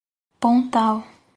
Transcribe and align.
Pontal 0.39 0.97